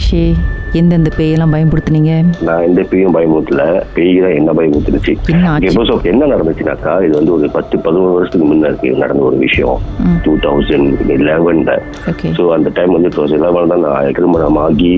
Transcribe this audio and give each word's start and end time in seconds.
என்னாச்சு 0.00 0.20
எந்தெந்த 0.78 1.10
பேயெல்லாம் 1.16 1.52
பயன்படுத்துனீங்க? 1.54 2.12
நான் 2.46 2.64
எந்த 2.66 2.80
பேயும் 2.90 3.14
பயமுறுத்தல 3.16 3.62
பேய் 3.94 4.20
தான் 4.24 4.36
என்ன 4.40 4.50
பயமுறுத்துருச்சு 4.58 5.12
என்ன 6.12 6.28
நடந்துச்சுனாக்கா 6.32 6.92
இது 7.06 7.14
வந்து 7.18 7.32
ஒரு 7.36 7.48
பத்து 7.56 7.74
பதினோரு 7.86 8.12
வருஷத்துக்கு 8.16 8.46
முன்னாடி 8.50 8.92
நடந்த 9.02 9.22
ஒரு 9.30 9.38
விஷயம். 9.46 9.80
டூ 10.26 10.32
தௌசண்ட் 10.44 11.02
லெவன்ல 11.28 11.72
ஸோ 12.38 12.44
அந்த 12.56 12.70
டைம் 12.78 12.94
வந்து 12.96 13.10
டூ 13.14 13.20
தௌசண்ட் 13.20 13.44
லெவன் 13.46 13.72
தான் 13.74 13.84
நான் 13.86 14.14
திருமணம் 14.18 14.60
ஆகி 14.64 14.92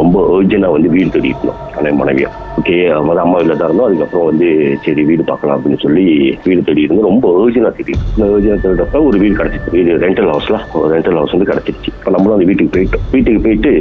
ரொம்ப 0.00 0.16
அர்ஜென்ட்டாக 0.36 0.74
வந்து 0.76 0.90
வீடு 0.96 1.12
தேடிக்கணும் 1.16 1.60
ஆனால் 1.76 1.98
மனைவியா 2.00 2.30
ஓகே 2.60 2.76
வந்து 2.98 3.22
அம்மா 3.22 3.36
வீட்டில் 3.38 3.58
தான் 3.60 3.68
இருந்தோம். 3.68 3.88
அதுக்கப்புறம் 3.88 4.28
வந்து 4.30 4.46
சரி 4.84 5.02
வீடு 5.08 5.22
பார்க்கலாம் 5.30 5.56
அப்படின்னு 5.56 5.80
சொல்லி 5.84 6.04
வீடு 6.46 6.60
தேடி 6.68 6.84
இருந்தோம். 6.86 7.08
ரொம்ப 7.10 7.26
அர்ஜென்ட்டாக 7.42 7.74
தேடி 7.78 7.94
இந்த 8.14 8.24
அர்ஜென்ட்டாக 8.36 8.62
தேடுறப்ப 8.64 9.02
ஒரு 9.08 9.16
வீடு 9.22 9.34
கிடச்சிச்சு. 9.40 9.72
வீடு 9.76 9.98
ரெண்டல் 10.06 10.30
ஹவுஸ்ல 10.32 10.58
ஒரு 10.80 10.90
ரெண்டல் 10.96 11.18
ஹவுஸ் 11.20 11.34
வந்து 11.36 11.50
கிடச்சிருச்சு. 11.52 11.92
இப்போ 11.98 12.12
நம்மளும் 12.16 12.36
அந்த 12.38 12.48
வீட்டுக்கு 12.50 12.74
போயிட்டோம். 12.76 13.04
வீட்டுக்கு 13.14 13.42
போயிட்டு 13.46 13.72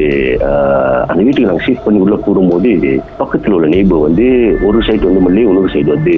அந்த 1.09 1.19
வீட்டுக்கு 1.23 1.49
நாங்கள் 1.49 1.65
ஷிஃப்ட் 1.65 1.85
பண்ணி 1.85 1.99
உள்ள 2.05 2.15
கூடும்போது 2.25 2.71
பக்கத்தில் 3.21 3.55
உள்ள 3.57 3.67
நெய்பர் 3.73 4.05
வந்து 4.07 4.25
ஒரு 4.67 4.79
சைடு 4.87 5.03
வந்து 5.09 5.23
மல்லி 5.25 5.43
இன்னொரு 5.47 5.71
சைடு 5.75 5.89
வந்து 5.95 6.13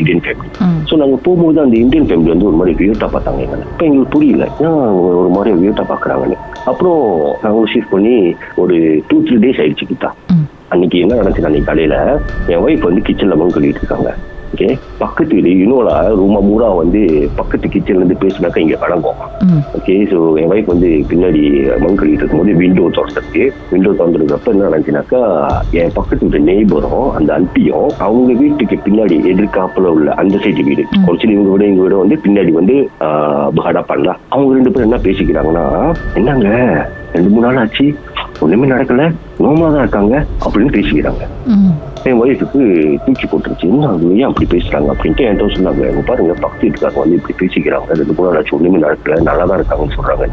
இந்தியன் 0.00 0.22
ஃபேமிலி 0.24 0.50
ஸோ 0.90 0.96
நாங்கள் 1.02 1.22
போகும்போது 1.26 1.60
அந்த 1.64 1.76
இந்தியன் 1.84 2.08
ஃபேமிலி 2.08 2.32
வந்து 2.34 2.48
ஒரு 2.50 2.58
மாதிரி 2.60 2.74
வியூட்டா 2.80 3.08
பார்த்தாங்க 3.14 3.40
எங்களை. 3.46 3.64
இப்போ 3.72 3.86
எங்களுக்கு 3.88 4.14
புரியல. 4.16 4.44
ஏன் 4.64 4.78
அவங்க 4.86 5.08
ஒரு 5.22 5.30
மாதிரி 5.36 5.56
வியூட்டா 5.62 5.84
பார்க்குறாங்கன்னு. 5.92 6.38
அப்புறம் 6.70 7.02
நாங்கள் 7.44 7.70
ஷிஃப்ட் 7.74 7.94
பண்ணி 7.94 8.14
ஒரு 8.62 8.76
டூ 9.10 9.18
த்ரீ 9.26 9.36
டேஸ் 9.44 9.60
ஆயிடுச்சு 9.64 9.90
கிட்டா. 9.92 10.10
அன்னைக்கு 10.74 10.96
என்ன 11.04 11.18
நடந்துச்சு? 11.20 11.48
அன்னைக்கு 11.48 11.70
காலையில 11.70 11.96
என் 12.52 12.64
ஒய்ஃப் 12.64 12.88
வந்து 12.88 13.04
கிச்சன்ல 13.08 13.36
மண் 13.42 13.54
கழுவிட்டு 13.56 13.82
இருக்காங்க. 13.82 14.10
ஓகே 14.48 14.68
பக்கத்து 15.00 15.32
வீடு 15.36 15.50
இன்னொரு 15.56 15.90
ரூமா 16.18 16.40
மூடா 16.44 16.68
வந்து 16.78 17.00
பக்கத்து 17.38 17.66
கிச்சன்ல 17.68 18.00
இருந்து 18.00 18.16
பேசினாக்கா 18.22 18.62
இங்க 18.62 18.76
வழங்கும் 18.80 19.18
ம். 19.46 19.62
ஓகே 19.78 19.94
ஸோ 20.10 20.18
என் 20.40 20.52
ஒய்ஃப் 20.52 20.70
வந்து 20.72 20.90
பின்னாடி 21.10 21.42
மண் 21.82 21.98
கழுவிட்டு 21.98 22.22
இருக்கும்போது 22.22 22.54
விண்டோ 22.60 22.84
திறந்துருக்கு. 22.96 23.42
விண்டோ 23.72 23.92
திறந்துருக்கப்ப 23.92 24.52
என்ன 24.52 24.66
நடந்துச்சுனாக்கா 24.66 25.20
என் 25.80 25.94
பக்கத்து 25.94 26.24
வீட்டு 26.24 26.40
நெய்பரும் 26.48 26.86
அந்த 27.18 27.30
அண்டியும் 27.38 27.88
அவங்க 28.06 28.30
வீட்டுக்கு 28.42 28.78
பின்னாடி 28.86 29.18
எதிர்காப்புல 29.32 29.92
உள்ள 29.96 30.08
அந்த 30.22 30.36
சைடு 30.44 30.64
வீடு. 30.64 30.84
கொஞ்சம் 31.06 31.34
இவங்க 31.34 31.50
விட 31.50 31.64
எங்க 31.64 31.82
வீட 31.84 31.96
வந்து 31.98 32.18
பின்னாடி 32.24 32.52
வந்து 32.58 32.76
பகடா 33.56 33.82
பண்ணலாம் 33.86 34.20
அவங்க 34.30 34.56
ரெண்டு 34.58 34.72
பேரும் 34.72 34.88
என்ன 34.88 35.00
பேசிக்கிறாங்கன்னா 35.04 35.66
என்னங்க 36.16 36.48
ரெண்டு 37.14 37.30
மூணு 37.30 37.46
நாள் 37.46 37.60
ஆச்சு 37.60 37.86
ஒண்ணுமே 38.42 38.66
நடக்கல 38.68 39.04
நோமா 39.40 39.66
தான் 39.68 39.84
இருக்காங்க 39.84 40.14
அப்படின்னு 40.44 40.74
பேசிக்கிறாங்க. 40.74 41.22
என் 42.08 42.18
ஒய்ஃபுக்கு 42.22 42.60
தூக்கி 43.04 43.26
போட்டுருச்சு. 43.30 43.66
என்ன 43.68 43.88
அது? 43.92 44.08
ஏன் 44.20 44.28
அப்படி 44.28 44.46
பேசுறாங்க? 44.54 44.88
அப்படின்ட்டு 44.94 45.24
என்கிட்ட 45.28 45.54
சொன்னாங்க. 45.56 45.82
இங்க 45.92 46.02
பாருங்க 46.10 46.34
பக்கத்து 46.44 46.64
வீட்டுக்காரங்க 46.66 47.00
வந்து 47.04 47.18
இப்படி 47.18 47.34
பேசிக்கிறாங்க. 47.42 47.86
மூணு 48.18 48.26
நாள் 48.28 48.38
ஆச்சு 48.40 48.54
ஒண்ணுமே 48.56 48.82
நடக்கல. 48.84 49.16
நல்லா 49.28 49.44
தான் 49.50 49.58
இருக்காங்கன்னு 49.60 50.28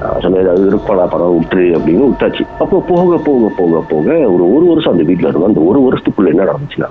நான் 0.00 0.20
சொன்னது 0.24 0.50
அது 0.50 0.64
இருப்பாடா 0.70 1.04
படம் 1.12 1.36
விட்டுரு 1.36 1.64
அப்படின்னு 1.78 2.08
விட்டாச்சு. 2.10 2.44
அப்போ 2.62 2.76
போக 2.90 3.16
போக 3.28 3.50
போக 3.58 3.80
போக 3.92 4.06
ஒரு 4.34 4.44
ஒரு 4.56 4.64
வருஷம் 4.70 4.92
அந்த 4.94 5.04
வீட்டில் 5.08 5.28
இருந்தோம் 5.28 5.50
அந்த 5.50 5.62
ஒரு 5.70 5.80
வருஷத்துக்குள்ள 5.86 6.32
என்ன 6.34 6.46
நடந்துச்சுன்னா 6.50 6.90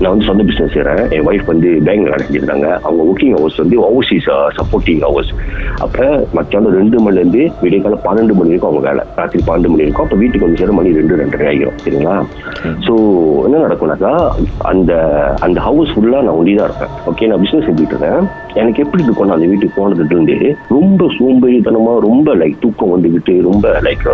நான் 0.00 0.12
வந்து 0.12 0.28
சொந்த 0.28 0.42
பிசினஸ் 0.48 0.74
செய்கிறேன் 0.76 1.02
என் 1.16 1.26
ஒய்ஃப் 1.30 1.50
வந்து 1.52 1.68
பேங்க்ல 1.86 2.10
வேலை 2.12 2.24
செஞ்சிருந்தாங்க 2.26 2.68
அவங்க 2.86 3.02
ஒர்க்கிங் 3.10 3.34
ஹவர்ஸ் 3.36 3.60
வந்து 3.62 3.76
ஓவர்சீஸ் 3.88 4.28
சப்போர்ட்டிங் 4.58 5.02
ஹவர்ஸ் 5.06 5.32
அப்போ 5.84 6.04
மத்தியானம் 6.38 6.76
ரெண்டு 6.80 6.98
மணிலேருந்து 7.04 7.42
விடிய 7.62 7.80
காலம் 7.82 8.04
பன்னெண்டு 8.06 8.34
மணி 8.38 8.50
வரைக்கும் 8.50 8.70
அவங்க 8.70 8.82
வேலை. 8.88 9.02
ராத்திரி 9.20 9.42
பன்னெண்டு 9.48 9.70
மணி 9.72 9.86
இருக்கும் 9.86 10.06
அப்போ 10.06 10.18
வீட்டுக்கு 10.22 10.46
வந்து 10.46 10.60
சேர 10.62 10.72
மணி 10.78 10.92
ரெண்டு 10.98 11.20
ரெண்டரை 11.22 11.46
ஆகிரும். 11.52 11.78
சரிங்களா? 11.84 12.16
ஸோ 12.86 12.94
என்ன 13.46 13.60
நடக்கும்னாக்கா 13.64 14.12
அந்த 14.70 14.92
அந்த 15.46 15.58
ஹவுஸ் 15.60 15.92
ஃபுல்லாக 15.94 16.24
நான் 16.26 16.38
ஒண்டி 16.40 16.54
தான் 16.54 16.68
இருப்பேன். 16.68 16.92
ஓகே 17.10 17.28
நான் 17.30 17.42
பிஸ்னஸ் 17.42 17.66
செஞ்சுட்டு 17.68 17.94
இருக்கேன். 17.94 18.22
எனக்கு 18.60 18.82
எப்படி 18.84 19.02
இருக்கும் 19.06 19.26
நான் 19.28 19.36
அந்த 19.38 19.48
வீட்டுக்கு 19.52 19.78
போனதுல 19.78 20.12
இருந்து 20.14 20.36
ரொம்ப 20.76 21.08
சோம்பேறித்தனமா 21.16 21.94
ரொம்ப 22.06 22.34
லைக் 22.42 22.60
தூக்கம் 22.60 22.92
வந்துக்கிட்டு 22.94 23.34
ரொம்ப 23.48 23.66
லைக் 23.86 24.06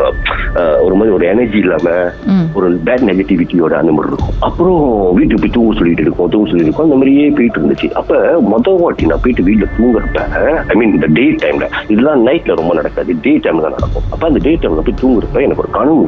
ஒரு 0.87 0.95
மாதிரி 0.99 1.15
ஒரு 1.17 1.25
எனர்ஜி 1.33 1.59
இல்லாம 1.65 1.89
ம். 2.33 2.47
ஒரு 2.59 2.69
பேட் 2.87 3.07
நெகட்டிவிட்டியோட 3.11 3.75
அந்த 3.83 3.93
மாதிரி 3.97 4.11
இருக்கும். 4.13 4.35
அப்புறம் 4.49 4.81
வீட்டுக்கு 5.19 5.43
போய் 5.45 5.55
தூங்க 5.57 5.75
சொல்லிட்டு 5.81 6.05
இருக்கோம் 6.07 6.31
தூங்க 6.35 6.49
சொல்லிட்டு 6.51 6.71
இருக்கோம் 6.71 6.89
அந்த 6.89 6.99
மாதிரியே 7.01 7.27
போயிட்டு 7.39 7.61
இருந்துச்சு. 7.61 7.91
அப்ப 8.01 8.19
மொதல் 8.55 8.81
வாட்டி 8.83 9.11
நான் 9.13 9.23
போயிட்டு 9.27 9.47
வீட்டுல 9.49 9.69
தூங்குறப்ப 9.79 10.27
ஐ 10.73 10.77
மீன் 10.81 10.95
இந்த 10.99 11.09
டே 11.19 11.27
டைம்ல 11.45 11.69
இதெல்லாம் 11.93 12.27
நைட்ல 12.29 12.59
ரொம்ப 12.61 12.75
நடக்காது. 12.81 13.13
டே 13.27 13.35
டைம்ல 13.45 13.65
தான் 13.67 13.77
நடக்கும். 13.79 14.07
அப்ப 14.15 14.23
அந்த 14.31 14.43
டே 14.49 14.55
டைம்ல 14.63 14.85
போய் 14.89 15.01
தூங்குறப்ப 15.03 15.47
எனக்கு 15.47 15.65
ஒரு 15.65 15.73
கனவு. 15.79 16.05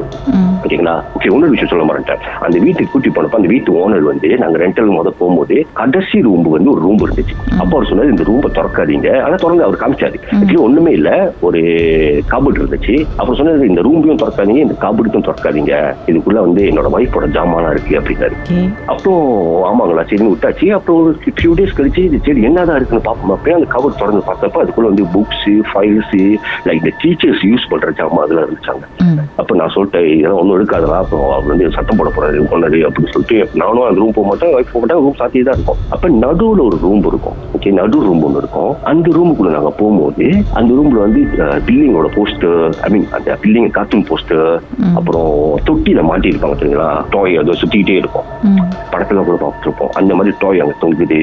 ஓகேங்களா 0.65 0.95
ஓகே 1.15 1.29
இன்னொரு 1.31 1.53
விஷயம் 1.55 1.71
சொல்ல 1.73 1.85
மாட்டேன் 1.87 2.21
அந்த 2.45 2.57
வீட்டுக்கு 2.65 2.84
கூட்டி 2.91 3.09
போனப்ப 3.09 3.39
அந்த 3.39 3.49
வீட்டு 3.53 3.71
ஓனர் 3.81 4.07
வந்து 4.11 4.29
நாங்க 4.43 4.57
ரெண்டல் 4.63 4.91
முத 4.95 5.11
போகும்போது 5.19 5.55
கடைசி 5.81 6.17
ரூம் 6.27 6.49
வந்து 6.55 6.71
ஒரு 6.73 6.81
ரூம் 6.85 7.01
இருந்துச்சு. 7.05 7.35
அப்ப 7.61 7.71
அவர் 7.77 7.89
சொன்னாரு 7.89 8.13
இந்த 8.13 8.25
ரூமை 8.29 8.49
திறக்காதீங்க. 8.57 9.09
ஆனா 9.25 9.35
திறந்து 9.43 9.65
அவர் 9.67 9.81
காமிச்சாரு. 9.83 10.17
ஆக்சுவலி 10.37 10.61
ஒண்ணுமே 10.67 10.91
இல்ல 10.99 11.09
ஒரு 11.47 11.61
கபட் 12.33 12.59
இருந்துச்சு. 12.61 12.95
அப்புறம் 13.17 13.37
சொன்னாரு 13.39 13.69
இந்த 13.71 13.81
ரூமையும் 13.87 14.21
திறக்காதீங்க 14.23 14.63
இந்த 14.67 14.77
கபடுக்கும் 14.85 15.25
திறக்காதீங்க. 15.27 15.73
இதுக்குள்ள 16.11 16.39
வந்து 16.47 16.63
என்னோட 16.71 16.89
ஒய்ஃபோட 16.97 17.29
ஜாமானா 17.37 17.71
இருக்கு 17.75 17.99
அப்படின்னாரு. 17.99 18.37
அப்புறம் 18.93 19.23
ஆமாங்களா 19.69 20.05
சரின்னு 20.11 20.33
விட்டாச்சு. 20.33 20.69
அப்புறம் 20.77 20.99
ஒரு 21.01 21.11
ஃபியூ 21.39 21.53
டேஸ் 21.59 21.77
கழிச்சு 21.79 22.03
இது 22.07 22.19
சரி 22.27 22.43
என்னதான் 22.49 22.79
இருக்குன்னு 22.79 23.07
பார்ப்போம். 23.09 23.33
அப்படியே 23.35 23.57
அந்த 23.59 23.69
கவர் 23.75 23.99
திறந்து 24.01 24.23
பார்த்தப்ப 24.29 24.63
அதுக்குள்ள 24.63 24.91
வந்து 24.93 25.05
புக்ஸ் 25.15 25.47
ஃபைல்ஸ் 25.71 26.15
லைக் 26.67 26.81
இந்த 26.81 26.93
டீச்சர்ஸ் 27.03 27.43
யூஸ் 27.49 27.69
பண்ற 27.73 27.89
ஜாமா 28.01 28.21
அதெல்லாம் 28.25 28.47
இருந்துச்சாங்க. 28.47 28.85
அப்ப 29.41 29.55
நான் 29.61 29.73
சொல்லிட்டேன் 29.75 30.09
இதெல்லாம் 30.17 30.41
ஒன்றும் 30.41 30.59
இருக்காதா 30.59 30.97
அப்புறம் 31.03 31.27
அவர் 31.35 31.51
வந்து 31.53 31.65
சத்தம் 31.77 31.99
போட 31.99 32.09
போறாரு 32.15 32.37
கொண்டாரு 32.75 32.87
அப்படின்னு 32.87 33.13
சொல்லிட்டு 33.15 33.37
நானும் 33.61 33.85
அந்த 33.87 33.99
ரூம் 34.01 34.15
போக 34.17 34.27
மாட்டேன் 34.29 34.53
ஒய்ஃப் 34.55 34.71
போக 34.73 34.79
மாட்டேன் 34.81 35.01
ரூம் 35.05 35.19
சாத்தியே 35.21 35.43
தான் 35.47 35.57
இருக்கும். 35.57 35.79
அப்ப 35.95 36.09
நடுவுல 36.23 36.61
ஒரு 36.69 36.77
ரூம் 36.85 37.05
இருக்கும். 37.11 37.37
ஓகே 37.55 37.71
நடு 37.79 37.97
ரூம் 38.07 38.23
ஒன்று 38.27 38.41
இருக்கும். 38.43 38.71
அந்த 38.91 39.07
ரூமுக்குள்ள 39.17 39.51
நாங்க 39.57 39.71
போகும்போது 39.79 40.25
அந்த 40.59 40.69
ரூம்ல 40.77 40.99
வந்து 41.05 41.21
பில்லிங்கோட 41.67 42.09
போஸ்டர் 42.17 42.59
ஐ 42.87 42.89
மீன் 42.93 43.07
அந்த 43.17 43.37
பில்லிங் 43.43 43.69
கார்ட்டூன் 43.77 44.05
போஸ்டர். 44.09 44.49
அப்புறம் 44.99 45.31
தொட்டியில 45.69 46.03
மாட்டி 46.09 46.31
இருப்பாங்க 46.33 46.57
தெரியுங்களா? 46.61 46.89
டாய் 47.15 47.39
அதை 47.41 47.55
சுத்திக்கிட்டே 47.61 47.97
இருக்கும். 48.01 48.27
படத்துல 48.93 49.23
கூட 49.29 49.37
பார்த்துருப்போம். 49.43 49.93
அந்த 50.01 50.11
மாதிரி 50.17 50.33
டாய் 50.43 50.63
அங்க 50.65 50.75
தொங்குது. 50.83 51.19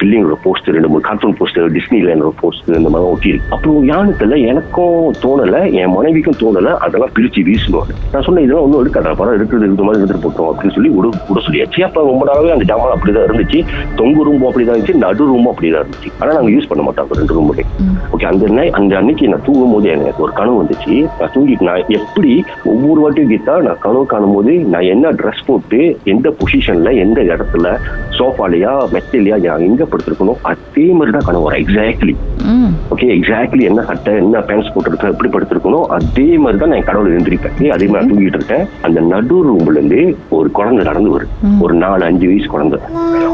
பில்லிங்கோட 0.00 0.38
போஸ்டர் 0.46 0.76
ரெண்டு 0.78 0.90
மூணு 0.92 1.06
கார்ட்டூன் 1.08 1.36
போஸ்டர் 1.40 1.68
டிஸ்னி 1.78 2.00
லேண்டோட 2.08 2.32
போஸ்டர் 2.42 2.78
இந்த 2.80 2.92
மாதிரி 2.94 3.10
ஒட்டி 3.12 3.32
இருக்கு. 3.32 3.50
அப்புறம் 3.56 3.80
யானத்துல 3.92 4.38
எனக்கும் 4.52 4.98
தோணல 5.24 5.56
என் 5.80 5.94
மனைவிக்கும் 5.96 6.40
தோணல 6.42 6.70
அதெல்லாம் 6.84 7.14
பிரிச்சு 7.16 7.40
வீசணும் 7.48 7.88
நான் 8.12 8.26
சொன்னேன் 8.26 8.44
இதெல்லாம் 8.44 8.66
ஒன்றும் 8.66 8.82
எடுக்காத 8.82 9.14
படம் 9.20 9.36
இருக்கிறது 9.38 9.70
இந்த 9.72 9.82
மாதிரி 9.86 10.00
எடுத்துட்டு 10.02 10.24
போட்டோம் 10.26 10.50
அப்படின்னு 10.50 10.76
சொல்லி 10.76 10.90
விட 10.96 11.06
விட 11.30 11.40
சொல்லியாச்சு. 11.46 11.80
அப்ப 11.88 12.04
ரொம்ப 12.10 12.24
நாளாவே 12.28 12.54
அந்த 12.56 12.66
ஜாமான் 12.70 12.94
அப்படிதான் 12.96 13.26
இருந்துச்சு. 13.28 13.60
தொங்கு 14.00 14.26
ரூமும் 14.28 14.48
அப்படிதான் 14.48 14.76
இருந்துச்சு 14.76 15.02
நடு 15.04 15.28
ரூமும் 15.30 15.50
அப்படிதான் 15.52 15.82
இருந்துச்சு. 15.84 16.10
ஆனா 16.20 16.30
நாங்க 16.38 16.52
யூஸ் 16.56 16.68
பண்ண 16.70 16.84
மாட்டோம் 16.88 17.16
ரெண்டு 17.20 17.36
ரூமுமே 17.38 17.66
ஓகே 18.14 18.26
அந்த 18.32 18.70
அந்த 18.80 18.92
அன்னைக்கு 19.00 19.30
நான் 19.32 19.46
தூங்கும் 19.48 19.74
போது 19.74 19.88
எனக்கு 19.96 20.24
ஒரு 20.26 20.32
கனவு 20.40 20.60
வந்துச்சு. 20.62 20.94
நான் 21.20 21.32
தூங்கிட்டு 21.36 21.68
நான் 21.70 21.88
எப்படி 21.98 22.32
ஒவ்வொரு 22.72 22.98
வாட்டியும் 23.02 23.32
கீதா 23.32 23.54
நான் 23.68 23.82
கனவு 23.86 24.04
காணும் 24.12 24.34
போது 24.36 24.52
நான் 24.74 24.88
என்ன 24.94 25.12
ட்ரெஸ் 25.20 25.46
போட்டு 25.48 25.80
எந்த 26.14 26.28
பொசிஷன்ல 26.40 26.90
எந்த 27.04 27.20
இடத்துல 27.30 27.74
சோஃபாலையா 28.18 28.72
மெத்தலையா 28.94 29.36
நான் 29.44 29.66
எங்க 29.70 29.84
படுத்திருக்கணும் 29.92 30.40
அதே 30.50 30.86
மாதிரி 30.98 31.12
தான் 31.16 31.26
கனவு 31.28 31.44
வரும். 31.46 31.60
எக்ஸாக்ட்லி 31.62 32.14
ஓகே 32.94 33.08
எக்ஸாக்ட்லி 33.16 33.64
என்ன 33.70 33.80
சட்டை 33.90 34.12
என்ன 34.22 34.40
பேண்ட்ஸ் 34.48 34.72
போட்டுருக்கேன் 34.74 35.12
எப்படி 35.14 35.30
படுத்திருக்கணும் 35.34 35.86
அதே 35.96 36.28
மாதிரி 36.42 36.60
தான் 36.62 36.72
நான் 36.74 36.88
கடவுள் 36.88 37.12
எழுந்திருப்பேன். 37.14 37.56
அதே 37.76 37.86
மாதிரி 37.92 38.10
தூங்கிட்டு 38.10 38.40
இருக்கேன். 38.40 38.64
அந்த 38.86 38.98
நடு 39.12 39.36
ரூம்ல 39.48 39.76
இருந்து 39.78 40.00
ஒரு 40.38 40.48
குழந்தை 40.58 40.81
நடந்து 40.82 41.10
வரும் 41.10 41.28
ம். 41.42 41.60
ஒரு 41.60 41.74
நாலு 41.74 42.04
அஞ்சு 42.04 42.26
வயசு 42.26 42.46
குழந்தை. 42.46 42.78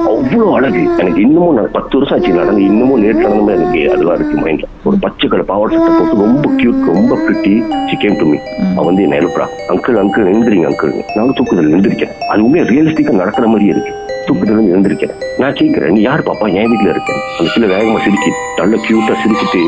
அவ்வளவு 0.06 0.54
அழகு. 0.54 0.82
எனக்கு 0.96 1.20
இன்னமும் 1.20 1.68
பத்து 1.72 1.98
வருஷம் 1.98 2.18
ஆச்சு 2.18 2.32
நடந்து. 2.32 2.64
இன்னமும் 2.64 3.00
நேற்று 3.00 3.22
நடந்த 3.22 3.52
எனக்கு 3.52 3.92
அதெல்லாம் 3.92 4.14
இருக்கு 4.14 4.40
மைண்ட்ல 4.40 4.64
ஒரு 4.84 4.96
பச்சை 5.00 5.28
கலர் 5.28 5.44
பாவாடை 5.44 5.78
சட்டை 5.78 5.94
போட்டு 5.98 6.24
ரொம்ப 6.24 6.50
கியூட் 6.50 6.94
ரொம்ப 6.94 7.16
பிரிட்டி 7.16 7.54
சிக்கன் 7.90 8.18
டு 8.18 8.26
மீ. 8.26 8.36
அவன் 8.76 8.84
வந்து 8.84 9.02
என்ன 9.02 9.16
எழுப்புறா 9.16 9.46
அங்கிள் 9.68 9.98
அங்கிள் 10.02 10.28
எழுந்திரிங்க 10.30 10.66
அங்கிள் 10.70 11.04
நானும் 11.14 11.34
தூக்குதல் 11.34 11.72
எழுந்திருக்கேன் 11.72 12.14
அது 12.28 12.44
உண்மையா 12.44 12.66
ரியலிஸ்டிக்கா 12.66 13.10
நடக்கிற 13.10 13.46
மாதிரி 13.46 13.64
இருக்கு. 13.66 13.92
தூக்கத்துல 14.28 14.64
எழுந்திருக்கேன். 14.72 15.14
நான் 15.42 15.56
கேட்கிறேன் 15.60 15.94
நீ 15.96 16.00
யார் 16.08 16.26
பாப்பா? 16.28 16.46
என் 16.60 16.70
வீட்டுல 16.72 16.92
இருக்கேன் 16.94 17.20
அந்த 17.38 17.48
பிள்ளை 17.54 17.68
வேகமா 17.74 17.98
சிரிச்சு 18.04 18.30
நல்ல 18.60 18.76
கியூட்டா 18.84 19.14
சிரிச்சுட்டு 19.22 19.62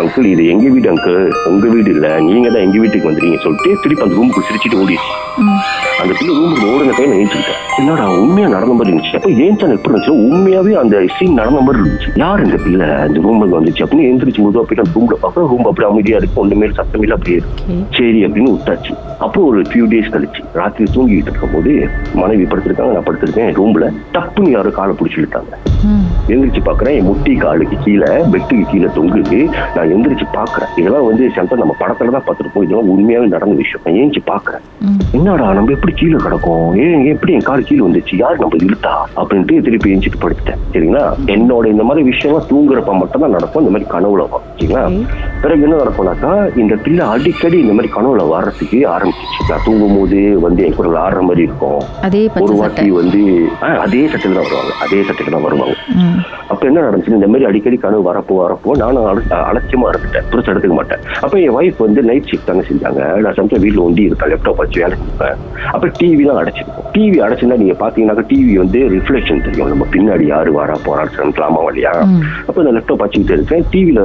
அங்கிள் 0.00 0.30
இது 0.30 0.44
எங்க 0.52 0.66
வீடு 0.74 0.88
அங்கிள் 0.92 1.18
உங்க 1.50 1.66
வீடு 1.74 1.90
இல்ல. 1.94 2.06
நீங்க 2.28 2.48
தான் 2.50 2.64
எங்க 2.66 2.78
வீட்டுக்கு 2.82 3.10
வந்துறீங்க 3.10 3.38
சொல்லிட்டு 3.44 3.70
திருப்பி 3.82 4.04
அந்த 4.06 4.16
ரூமுக்கு 4.18 4.46
சிரிச்சுட்டு 4.48 4.98
ம் 5.42 5.60
அந்த 6.00 6.12
பிள்ளை 6.18 6.32
ரூமுக்கு 6.38 6.66
ஓடுன 6.72 6.94
டைம் 6.98 7.14
ஏஞ்சிக்கிட்டேன் 7.18 7.60
என்னடா 7.80 8.04
உண்மையா 8.18 8.48
நடந்த 8.48 8.74
மாதிரி 8.74 8.90
இருந்துச்சு? 8.90 9.16
அப்ப 9.18 9.30
ஏஞ்சன் 9.44 9.74
எப்படி 9.76 9.92
இருந்துச்சு 9.92 10.14
உண்மையாவே 10.26 10.72
அந்த 10.82 10.96
சீன் 11.16 11.38
நடந்த 11.40 11.60
மாதிரி 11.60 11.80
இருந்துச்சு. 11.82 12.10
யார் 12.16 12.44
இந்த 12.44 12.56
பிள்ளை? 12.64 12.88
அந்த 13.06 13.18
ரூமுக்கு 13.20 13.56
வந்துச்சு. 13.58 13.82
அப்படின்னு 13.84 14.08
எந்திரிச்சு 14.10 14.42
போது 14.44 14.60
அப்படி 14.62 14.86
ரூம்ல 14.96 15.16
பார்க்க 15.24 15.46
ரூம் 15.52 15.66
அப்படி 15.70 15.88
அமைதியா 15.88 16.18
இருக்கு. 16.20 16.40
ஒண்ணுமே 16.42 16.68
சத்தம் 16.78 17.02
இல்ல 17.02 17.14
அப்படியே 17.14 17.40
சரி 17.98 18.20
அப்படின்னு 18.26 18.52
விட்டாச்சு. 18.54 18.92
அப்புறம் 19.18 19.46
ஒரு 19.48 19.60
ஃபியூ 19.70 19.86
டேஸ் 19.92 20.12
கழிச்சு 20.14 20.42
ராத்திரி 20.60 20.86
தூங்கிட்டு 20.96 21.30
இருக்கும்போது 21.32 21.72
மனைவி 22.22 22.46
படுத்திருக்காங்க. 22.52 22.92
நான் 22.98 23.08
படுத்திருக்கேன் 23.08 23.52
ரூம்ல 23.60 23.88
டப்புன்னு 24.14 24.54
யாரோ 24.56 24.70
காலை 24.78 24.94
பிடிச்சி 24.98 25.18
இழுத்தாங்க. 25.20 25.52
எந்திரிச்சு 26.32 26.60
பாக்குறேன் 26.68 26.94
என் 26.98 27.08
முட்டி 27.08 27.32
காலுக்கு 27.44 27.76
கீழே 27.86 28.10
பெட்டுக்கு 28.32 28.64
கீழே 28.72 28.88
தொங்குது. 28.96 29.38
நான் 29.74 29.92
எந்திரிச்சு 29.94 30.26
பாக்குறேன் 30.38 30.70
இதெல்லாம் 30.80 31.06
வந்து 31.08 31.24
சந்தா 31.36 31.58
நம்ம 31.62 31.74
படத்துல 31.82 32.14
தான் 32.16 32.26
பார்த்திருப்போம். 32.28 32.64
இதெல்லாம் 32.66 32.90
உண்மையாவே 32.94 33.26
நடந்த 33.34 33.56
விஷயம். 33.62 33.82
நான் 33.86 33.98
ஏஞ்சி 34.02 34.22
பாக்குறேன் 34.32 34.64
என்னடா 35.18 35.48
நம்ம 35.58 35.72
எப்படி 35.76 35.92
கீழே 36.00 36.18
கிடக்கும்? 36.26 36.66
ஏன் 36.84 37.04
எப்படி 37.12 37.34
என் 37.38 37.46
கார் 37.48 37.68
கீழே 37.70 37.82
வந்துச்சு? 37.86 38.14
யார் 38.22 38.42
நம்ம 38.44 38.60
இழுத்தா? 38.66 38.94
அப்படின்ட்டு 39.20 39.60
திருப்பி 39.68 39.94
எஞ்சிட்டு 39.96 40.22
படுத்துட்டேன். 40.24 40.62
சரிங்களா? 40.74 41.04
என்னோட 41.34 41.64
இந்த 41.74 41.86
மாதிரி 41.88 42.04
விஷயம்லாம் 42.10 42.48
தூங்குறப்ப 42.52 42.94
மட்டும் 43.02 43.24
தான் 43.24 43.36
நடக்கும். 43.36 43.62
இந்த 43.64 43.74
மாதிரி 43.74 43.90
கனவுல 43.94 44.22
சரிங்களா? 44.58 44.84
பிறகு 45.44 45.62
என்ன 45.62 45.76
நடக்கும்னாக்கா 45.76 46.58
இந்த 46.58 46.76
பிள்ளை 46.76 47.06
அடிக்கடி 47.06 47.58
இந்த 47.58 47.72
மாதிரி 47.72 47.92
கனவுல 47.92 48.28
வர்றதுக்கு 48.28 48.88
ஆரம்பிச்சிச்சு 48.88 49.48
நான் 49.48 49.60
தூங்கும் 49.64 49.98
போது 49.98 50.40
வந்து 50.40 50.64
என் 50.64 50.74
கூட 50.74 50.88
ஆடுற 50.88 51.20
மாதிரி 51.20 51.42
இருக்கும். 51.42 51.80
அதே 52.02 52.30
ஒரு 52.40 52.54
வாட்டி 52.54 52.90
வந்து 52.90 53.48
அதே 53.60 54.06
சட்டையில 54.06 54.32
தான் 54.32 54.42
வருவாங்க. 54.42 54.72
அதே 54.80 55.00
சட்டையில 55.00 55.30
தான் 55.30 55.42
வருவாங்க. 55.42 55.74
அப்ப 56.48 56.66
என்ன 56.66 56.80
நடந்துச்சு 56.80 57.08
இந்த 57.08 57.26
மாதிரி 57.26 57.44
அடிக்கடி 57.44 57.76
கனவு 57.76 58.12
வரப்போ 58.12 58.42
வரப்போ 58.42 58.70
நானும் 58.76 59.04
அல- 59.04 59.36
அலட்சியமா 59.52 59.90
இருந்துட்டேன். 59.92 60.22
புதுசு 60.30 60.50
எடுத்துக்க 60.52 60.72
மாட்டேன். 60.72 60.98
அப்ப 61.20 61.40
என் 61.40 61.56
ஒய்ஃப் 61.56 61.74
வந்து 61.78 62.02
நைட் 62.02 62.24
ஷிஃப்ட் 62.24 62.44
தாங்க 62.44 62.64
செஞ்சாங்க. 62.68 63.20
நான் 63.20 63.34
சமயம் 63.34 63.64
வீட்டுல 63.64 63.80
ஒண்டி 63.80 64.02
இருக்கா 64.02 64.26
லேப்டாப் 64.26 64.56
வச்சு 64.56 64.80
வேலை 64.80 64.96
செஞ்சேன் 64.98 65.36
அப்ப 65.72 65.86
டிவி 65.86 66.26
தான் 66.26 66.44
அடைச்சிருக்கும். 66.44 66.82
டிவி 66.92 67.18
அடைச்சுன்னா 67.20 67.56
நீங்க 67.56 67.86
பாத்தீங்கன்னாக்கா 67.86 68.24
டிவி 68.28 68.54
வந்து 68.54 68.78
ரிஃப்ளெக்ஷன் 68.78 69.44
தெரியும். 69.44 69.68
நம்ம 69.68 69.86
பின்னாடி 69.92 70.22
யாரு 70.26 70.52
வரா 70.52 70.74
போறான்னு 70.86 71.16
சொல்லலாமா 71.16 71.64
இல்லையா? 71.66 71.90
ம். 71.90 72.20
அப்ப 72.46 72.62
இந்த 72.62 72.80
லேப்டாப் 72.80 72.96
வச்சுக்கிட்டு 72.96 73.32
இருக்கேன். 73.32 73.64
டிவில 73.72 74.00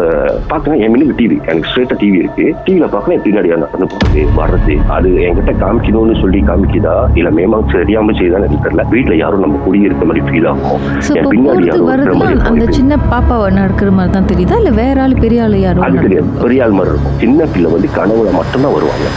பாக்குறேன் 0.49 0.79
என் 0.79 0.93
மினுக்கு 0.95 1.17
டிவி 1.19 1.28
எனக்கு 1.51 1.69
ஸ்ட்ரெயிட்டா 1.69 1.97
டிவி 2.01 2.17
இருக்கு. 2.23 2.45
டிவில 2.65 2.87
பாக்குறேன் 2.93 3.15
என் 3.17 3.25
பின்னாடி 3.27 3.49
நடந்து 3.53 3.87
போறது 3.93 4.21
வர்றது 4.39 4.75
அது 4.95 5.09
என்கிட்ட 5.27 5.53
காமிக்கணும்னு 5.63 6.15
சொல்லி 6.23 6.41
காமிக்குதா? 6.49 6.95
இல்ல 7.19 7.29
மேமா 7.39 7.59
தெரியாம 7.75 8.15
செய்தான்னு 8.19 8.47
எனக்கு 8.49 8.65
தெரியல. 8.67 8.85
வீட்டுல 8.95 9.17
யாரும் 9.23 9.43
நம்ம 9.45 9.61
குடி 9.65 9.79
இருக்க 9.89 10.05
மாதிரி 10.11 10.25
ஃபீல் 10.27 10.49
ஆகும்? 10.51 10.81
என் 11.19 11.31
பின்னாடி 11.33 11.65
யாரும் 11.71 12.23
அந்த. 12.51 12.67
சின்ன 12.79 12.97
பாப்பாவை 13.11 13.47
நடக்கிற 13.59 13.91
மாதிரி 13.99 14.13
தான் 14.17 14.29
தெரியுதா? 14.31 14.57
இல்லை 14.61 14.73
வேற 14.81 15.01
ஆள் 15.05 15.21
பெரிய 15.25 15.43
ஆள் 15.43 15.57
யாரும் 15.65 15.85
அது 15.87 16.03
தெரியாது. 16.07 16.29
பெரிய 16.43 16.63
ஆள் 16.65 16.77
மாதிரி 16.79 16.93
இருக்கும். 16.93 17.17
சின்ன 17.23 17.47
பிள்ளை 17.53 17.71
வந்து 17.75 17.89
கனவுல 17.99 18.31
மட்டும்தான் 18.39 18.75
வருவாங்க. 18.77 19.07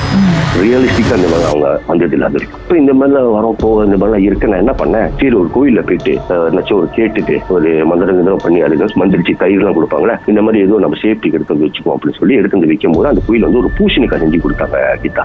ரியலிஸ்டிக்கா 0.61 1.15
இந்த 1.19 1.29
மாதிரி 1.33 1.47
அவங்க 1.51 1.67
வந்தது 1.91 2.15
இல்லாத 2.17 2.37
இருக்கும். 2.39 2.63
இப்போ 2.65 2.77
இந்த 2.83 2.93
மாதிரிலாம் 2.99 3.37
வரோம் 3.37 3.59
போக 3.63 3.85
இந்த 3.89 3.97
மாதிரிலாம் 3.97 4.27
இருக்கு. 4.29 4.51
நான் 4.53 4.63
என்ன 4.65 4.75
பண்ணேன்? 4.81 5.09
சரி 5.21 5.37
ஒரு 5.43 5.49
கோயில்ல 5.57 5.83
போயிட்டு 5.89 6.13
என்னாச்சும் 6.49 6.79
ஒரு 6.81 6.89
கேட்டுட்டு 6.97 7.37
ஒரு 7.57 7.71
மந்திரம் 7.91 8.43
பண்ணி 8.45 8.61
அதுக்கு 8.67 9.01
மந்திரிச்சு 9.03 9.35
தயிர்லாம் 9.43 9.77
கொடுப்பாங்களே 9.79 10.17
இந்த 10.33 10.43
மாதிரி 10.47 10.65
ஏதோ 10.67 10.79
நம்ம 10.85 10.99
சேஃப்டிக்கு 11.05 11.39
எடுத்து 11.39 11.55
வந்து 11.55 11.69
வச்சுக்குவோம். 11.69 11.97
அப்படின்னு 12.03 12.21
சொல்லி 12.21 12.37
எடுத்து 12.39 12.57
வந்து 12.57 12.71
வைக்கும் 12.71 12.95
போது 12.97 13.09
அந்த 13.11 13.21
கோயில் 13.27 13.45
வந்து 13.47 13.61
ஒரு 13.61 13.69
பூசணிக்காய் 13.79 14.23
செஞ்சு 14.23 14.39
கொடுத்தாங்க 14.45 14.79
கீதா. 15.03 15.25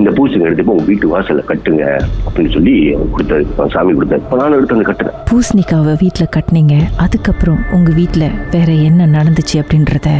இந்த 0.00 0.10
பூசணிக்காய் 0.16 0.50
எடுத்து 0.50 0.74
உங்க 0.74 0.84
வீட்டு 0.90 1.12
வாசல்ல 1.14 1.44
கட்டுங்க 1.50 1.84
அப்படின்னு 2.26 2.52
சொல்லி 2.56 2.74
கொடுத்தாரு 3.14 3.70
சாமி 3.74 3.94
கொடுத்தாரு 3.98 4.22
இப்ப 4.24 4.40
நானும் 4.42 4.58
எடுத்து 4.58 4.76
வந்து 4.76 4.90
கட்டுறேன். 4.90 5.16
பூசணிக்காவை 5.30 5.94
வீட்டில் 6.04 6.32
கட்டினீங்க 6.36 6.76
அதுக்கப்புறம் 7.06 7.62
உங்கள் 7.78 7.98
வீட்டில் 8.00 8.28
வேற 8.56 8.70
என்ன 8.90 9.08
நடந்துச்சு 9.16 9.58
அப்படின்றத 9.64 10.10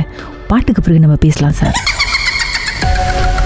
பாட்டுக்கு 0.52 0.82
பிறகு 0.82 1.04
நம்ம 1.04 1.18
பேசலாம் 1.26 1.56
சார். 1.60 1.78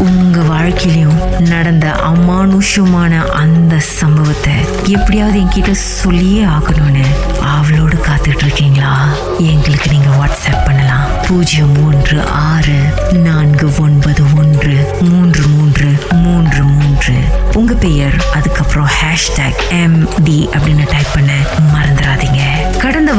உங்க 0.03 0.41
வாழ்க்கையிலும் 0.41 1.41
நடந்த 1.41 1.87
அமானுஷமான 2.07 3.27
அந்த 3.27 3.79
சம்பவத்தை 3.79 4.53
எப்படியாவது 4.87 5.41
என்கிட்ட 5.41 5.71
சொல்லியே 5.71 6.45
ஆகணும்னு 6.45 7.05
அவளோடு 7.41 7.97
காத்துட்டு 7.97 8.45
இருக்கீங்களா 8.45 8.93
எங்களுக்கு 9.39 9.91
நீங்க 9.91 10.09
வாட்ஸ்அப் 10.09 10.65
பண்ணலாம். 10.65 11.09
பூஜ்ஜியம் 11.29 11.73
மூன்று 11.73 12.27
ஆறு 12.27 12.79
நான்கு 13.13 13.73
ஒன்பது 13.79 14.23
ஒன்று 14.37 14.97
மூன்று 15.01 15.47
மூன்று 15.47 15.89
மூன்று 16.11 16.63
மூன்று. 16.63 17.15
உங்க 17.55 17.75
பெயர் 17.75 18.17
அதுக்கப்புறம் 18.35 18.89
ஹேஷ்டேக் 19.01 19.63
எம் 19.71 20.09
டி 20.25 20.49
அப்படின்னு 20.53 20.91
டைப் 20.91 21.13
பண்ண 21.15 21.33
மறந்து 21.73 21.92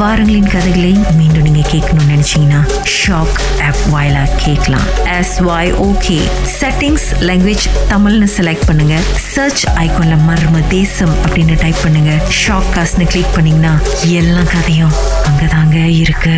வாரங்களின் 0.04 0.48
கதைகளை 0.48 0.98
மீண்டும் 1.16 1.42
நீங்க 1.42 1.68
கேட்கணும்னு 1.72 2.08
நினைச்சீங்கன்னா 2.14 2.58
ஷாக் 2.94 3.38
ஆப் 3.62 3.80
வாயிலா 3.92 4.28
கேட்கலாம். 4.36 4.86
எஸ் 5.18 5.38
வாய் 5.38 5.72
ஓகே 5.72 6.18
செட்டிங்ஸ் 6.60 7.06
லாங்குவேஜ் 7.20 7.64
தமிழ்னு 7.88 8.28
செலக்ட் 8.36 8.66
பண்ணுங்க. 8.66 8.98
சர்ச் 9.16 9.66
ஐகான்ல 9.66 10.18
மர்ம 10.28 10.66
தேசம் 10.68 11.14
அப்படின்னு 11.24 11.60
டைப் 11.60 11.82
பண்ணுங்க. 11.82 12.10
ஷாக் 12.40 12.70
காஸ்ட்னு 12.76 13.06
கிளிக் 13.06 13.34
பண்ணீங்கன்னா 13.34 13.80
எல்லா 14.20 14.42
கதையும் 14.52 14.92
அங்கதாங்க 15.30 15.86
இருக்கு. 16.02 16.36